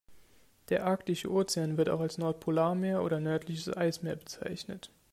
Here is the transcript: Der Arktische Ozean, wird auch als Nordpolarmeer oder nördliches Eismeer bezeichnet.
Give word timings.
Der 0.69 0.87
Arktische 0.87 1.29
Ozean, 1.29 1.77
wird 1.77 1.87
auch 1.87 1.99
als 1.99 2.17
Nordpolarmeer 2.17 3.03
oder 3.03 3.19
nördliches 3.19 3.69
Eismeer 3.77 4.15
bezeichnet. 4.15 4.89